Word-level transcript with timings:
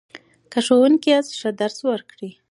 که 0.51 0.59
ښوونکی 0.65 1.09
یاست 1.13 1.31
ښه 1.39 1.49
درس 1.61 1.77
ورکړئ. 1.89 2.31